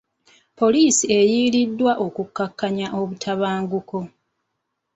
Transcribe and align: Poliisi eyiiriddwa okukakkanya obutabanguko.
Poliisi 0.59 1.05
eyiiriddwa 1.19 1.91
okukakkanya 2.05 2.87
obutabanguko. 2.99 3.99